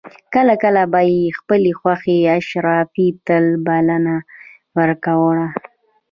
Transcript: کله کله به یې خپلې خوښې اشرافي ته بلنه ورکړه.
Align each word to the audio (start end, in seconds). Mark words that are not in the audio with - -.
کله 0.33 0.53
کله 0.63 0.83
به 0.91 1.01
یې 1.11 1.35
خپلې 1.39 1.71
خوښې 1.79 2.17
اشرافي 2.37 3.07
ته 3.25 3.35
بلنه 3.65 4.15
ورکړه. 4.77 5.47